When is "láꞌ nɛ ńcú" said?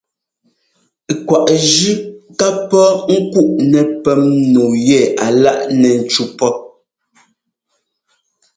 5.43-6.23